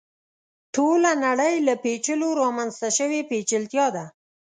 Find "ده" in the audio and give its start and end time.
3.95-4.05